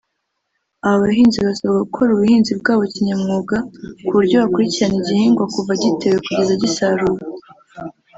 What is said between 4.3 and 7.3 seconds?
bakurikirana igihingwa kuva gitewe kugeza gisaruwe